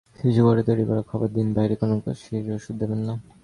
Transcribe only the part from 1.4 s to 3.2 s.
বাইরের কোনো কাশির ওষুধ দেবেন না।